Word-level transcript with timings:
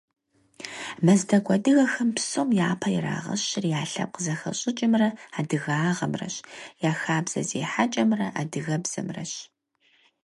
Мэздэгу 1.05 1.51
адыгэхэм 1.55 2.09
псом 2.15 2.49
япэ 2.69 2.87
ирагъэщыр 2.97 3.65
я 3.79 3.81
лъэпкъ 3.91 4.19
зэхэщӏыкӏымрэ 4.25 5.09
адыгагъэмрэщ, 5.39 6.35
я 6.89 6.93
хабзэ 7.01 7.41
зехьэкӏэмрэ 7.49 8.27
адыгэбзэмрэщ. 8.41 9.33